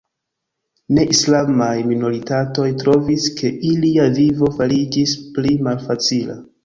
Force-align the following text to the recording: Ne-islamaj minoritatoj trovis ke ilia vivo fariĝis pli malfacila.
Ne-islamaj 0.97 1.75
minoritatoj 1.91 2.67
trovis 2.85 3.27
ke 3.43 3.53
ilia 3.73 4.09
vivo 4.17 4.51
fariĝis 4.59 5.15
pli 5.37 5.55
malfacila. 5.69 6.41